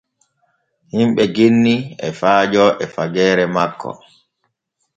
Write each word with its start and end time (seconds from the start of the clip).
Himɓe 0.93 1.23
genni 1.35 1.75
e 2.07 2.09
faajo 2.19 2.65
e 2.83 2.85
fageere 2.93 3.43
makko. 3.55 3.89